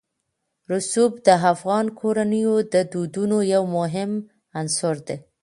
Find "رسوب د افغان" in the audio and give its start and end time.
0.71-1.85